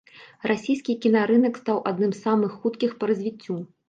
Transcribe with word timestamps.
Расійскі 0.51 0.95
кінарынак 1.03 1.59
стаў 1.61 1.77
адным 1.91 2.11
з 2.15 2.21
самых 2.23 2.57
хуткіх 2.63 2.97
па 3.05 3.11
развіццю. 3.13 3.59